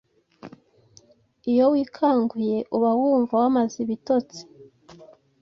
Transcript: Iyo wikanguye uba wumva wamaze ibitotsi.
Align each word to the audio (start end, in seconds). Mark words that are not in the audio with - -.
Iyo 1.51 1.65
wikanguye 1.73 2.57
uba 2.75 2.89
wumva 2.99 3.33
wamaze 3.41 3.75
ibitotsi. 3.85 4.41